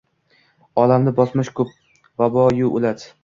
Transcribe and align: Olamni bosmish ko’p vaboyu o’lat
Olamni 0.83 1.13
bosmish 1.19 1.53
ko’p 1.59 1.75
vaboyu 2.23 2.73
o’lat 2.79 3.07